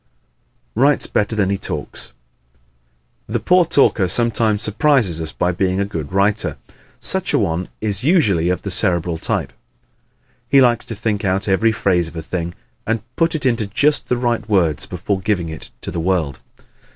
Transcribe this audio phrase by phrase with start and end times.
[0.73, 2.11] Writes Better than He Talks¶
[3.31, 6.57] The poor talker sometimes surprises us by being a good writer.
[6.99, 9.53] Such a one is usually of the Cerebral type.
[10.49, 12.55] He likes to think out every phase of a thing
[12.87, 16.39] and put it into just the right words before giving it to the world.